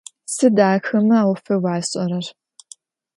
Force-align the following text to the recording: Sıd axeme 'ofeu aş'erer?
Sıd 0.33 0.57
axeme 0.69 1.19
'ofeu 1.25 1.63
aş'erer? 1.73 2.25